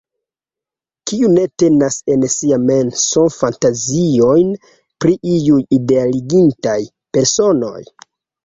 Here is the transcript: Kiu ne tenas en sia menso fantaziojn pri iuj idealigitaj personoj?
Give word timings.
Kiu 1.09 1.27
ne 1.33 1.41
tenas 1.63 1.97
en 2.15 2.25
sia 2.35 2.57
menso 2.63 3.25
fantaziojn 3.35 4.57
pri 5.05 5.17
iuj 5.35 5.61
idealigitaj 5.81 6.79
personoj? 7.19 7.79